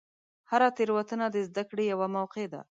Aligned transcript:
هره 0.51 0.69
تېروتنه 0.77 1.25
د 1.31 1.37
زدهکړې 1.47 1.83
یوه 1.93 2.07
موقع 2.15 2.45
ده. 2.53 2.61